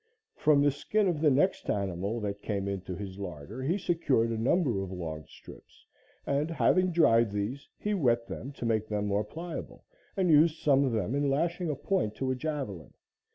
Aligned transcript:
From 0.33 0.63
the 0.63 0.71
skin 0.71 1.07
of 1.07 1.21
the 1.21 1.29
next 1.29 1.69
animal 1.69 2.19
that 2.21 2.41
came 2.41 2.67
into 2.67 2.95
his 2.95 3.19
larder, 3.19 3.61
he 3.61 3.77
secured 3.77 4.31
a 4.31 4.35
number 4.35 4.81
of 4.81 4.91
long 4.91 5.27
strips, 5.27 5.85
and, 6.25 6.49
having 6.49 6.91
dried 6.91 7.29
these, 7.29 7.69
he 7.77 7.93
wet 7.93 8.25
them 8.27 8.51
to 8.53 8.65
make 8.65 8.87
them 8.87 9.05
more 9.05 9.23
pliable, 9.23 9.85
and 10.17 10.31
used 10.31 10.57
some 10.57 10.85
of 10.85 10.91
them 10.91 11.13
in 11.13 11.29
lashing 11.29 11.69
a 11.69 11.75
point 11.75 12.15
to 12.15 12.31
a 12.31 12.35
javelin. 12.35 12.95